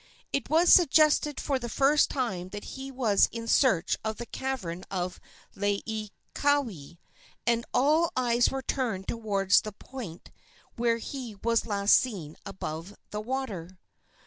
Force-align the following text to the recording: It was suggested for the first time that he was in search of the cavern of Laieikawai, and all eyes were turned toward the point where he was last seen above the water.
It 0.33 0.49
was 0.49 0.73
suggested 0.73 1.39
for 1.39 1.59
the 1.59 1.69
first 1.69 2.09
time 2.09 2.49
that 2.49 2.63
he 2.73 2.89
was 2.89 3.29
in 3.31 3.47
search 3.47 3.95
of 4.03 4.17
the 4.17 4.25
cavern 4.25 4.83
of 4.89 5.19
Laieikawai, 5.55 6.97
and 7.45 7.65
all 7.71 8.11
eyes 8.17 8.49
were 8.49 8.63
turned 8.63 9.07
toward 9.07 9.51
the 9.51 9.71
point 9.73 10.31
where 10.75 10.97
he 10.97 11.35
was 11.43 11.67
last 11.67 11.93
seen 11.97 12.35
above 12.47 12.95
the 13.11 13.21
water. 13.21 13.77